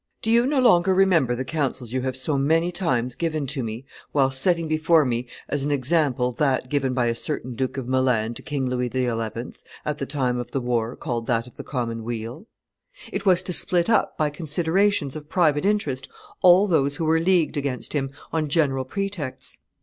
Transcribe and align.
Do 0.23 0.31
you 0.31 0.47
no 0.47 0.59
longer 0.59 0.95
remember 0.95 1.35
the 1.35 1.45
counsels 1.45 1.91
you 1.91 2.01
have 2.01 2.17
so 2.17 2.35
many 2.35 2.71
times 2.71 3.13
given 3.13 3.45
to 3.45 3.61
me, 3.61 3.85
whilst 4.13 4.41
setting 4.41 4.67
before 4.67 5.05
me 5.05 5.27
as 5.47 5.63
an 5.63 5.69
example 5.69 6.31
that 6.31 6.69
given 6.69 6.95
by 6.95 7.05
a 7.05 7.13
certain 7.13 7.53
Duke 7.53 7.77
of 7.77 7.87
Milan 7.87 8.33
to 8.33 8.41
King 8.41 8.65
Louis 8.67 8.89
XI., 8.89 9.05
at 9.85 9.99
the 9.99 10.07
time 10.07 10.39
of 10.39 10.49
the 10.49 10.59
war 10.59 10.95
called 10.95 11.27
that 11.27 11.45
of 11.45 11.55
the 11.55 11.63
Common 11.63 12.03
Weal? 12.03 12.47
It 13.13 13.27
was 13.27 13.43
to 13.43 13.53
split 13.53 13.91
up 13.91 14.17
by 14.17 14.31
considerations 14.31 15.15
of 15.15 15.29
private 15.29 15.67
interest 15.67 16.09
all 16.41 16.65
those 16.65 16.95
who 16.95 17.05
were 17.05 17.19
leagued 17.19 17.55
against 17.55 17.93
him 17.93 18.09
on 18.33 18.49
general 18.49 18.85
pretexts. 18.85 19.59